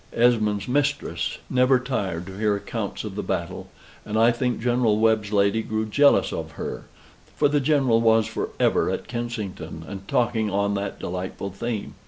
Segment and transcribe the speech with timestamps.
[0.13, 3.67] Esmond's mistress never tired to hear accounts of the battle;
[4.03, 6.85] and I think General Webb's lady grew jealous of her,
[7.35, 11.93] for the General was for ever at Kensington, and talking on that delightful theme.